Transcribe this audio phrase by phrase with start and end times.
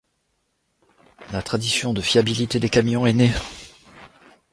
[1.31, 3.29] La tradition de fiabilité des camions est née.